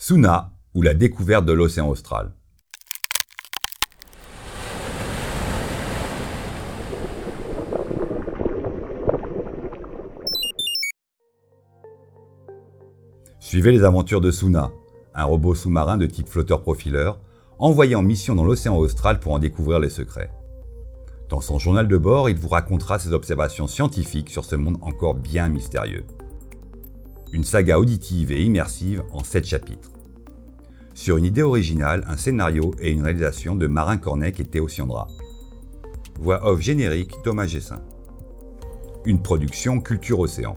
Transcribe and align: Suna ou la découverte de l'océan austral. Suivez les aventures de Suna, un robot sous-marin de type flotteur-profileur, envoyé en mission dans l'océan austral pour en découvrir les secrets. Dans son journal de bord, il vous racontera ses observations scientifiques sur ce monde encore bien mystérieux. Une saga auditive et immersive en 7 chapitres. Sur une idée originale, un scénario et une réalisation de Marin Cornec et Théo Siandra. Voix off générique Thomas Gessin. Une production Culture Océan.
Suna 0.00 0.52
ou 0.74 0.82
la 0.82 0.94
découverte 0.94 1.44
de 1.44 1.52
l'océan 1.52 1.88
austral. 1.88 2.30
Suivez 13.40 13.72
les 13.72 13.82
aventures 13.82 14.20
de 14.20 14.30
Suna, 14.30 14.70
un 15.14 15.24
robot 15.24 15.56
sous-marin 15.56 15.96
de 15.96 16.06
type 16.06 16.28
flotteur-profileur, 16.28 17.18
envoyé 17.58 17.96
en 17.96 18.02
mission 18.02 18.36
dans 18.36 18.44
l'océan 18.44 18.76
austral 18.76 19.18
pour 19.18 19.32
en 19.32 19.40
découvrir 19.40 19.80
les 19.80 19.90
secrets. 19.90 20.30
Dans 21.28 21.40
son 21.40 21.58
journal 21.58 21.88
de 21.88 21.96
bord, 21.96 22.30
il 22.30 22.36
vous 22.36 22.48
racontera 22.48 23.00
ses 23.00 23.12
observations 23.12 23.66
scientifiques 23.66 24.30
sur 24.30 24.44
ce 24.44 24.54
monde 24.54 24.78
encore 24.80 25.16
bien 25.16 25.48
mystérieux. 25.48 26.06
Une 27.32 27.44
saga 27.44 27.78
auditive 27.78 28.32
et 28.32 28.42
immersive 28.42 29.02
en 29.12 29.22
7 29.22 29.44
chapitres. 29.44 29.90
Sur 30.94 31.18
une 31.18 31.26
idée 31.26 31.42
originale, 31.42 32.04
un 32.08 32.16
scénario 32.16 32.74
et 32.80 32.90
une 32.90 33.02
réalisation 33.02 33.54
de 33.54 33.66
Marin 33.66 33.98
Cornec 33.98 34.40
et 34.40 34.44
Théo 34.44 34.66
Siandra. 34.66 35.08
Voix 36.18 36.44
off 36.46 36.60
générique 36.60 37.14
Thomas 37.22 37.46
Gessin. 37.46 37.82
Une 39.04 39.22
production 39.22 39.80
Culture 39.80 40.20
Océan. 40.20 40.56